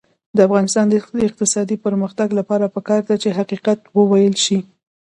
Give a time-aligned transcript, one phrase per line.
[0.35, 0.93] د افغانستان د
[1.29, 4.59] اقتصادي پرمختګ لپاره پکار ده چې حقیقت وویلی شو.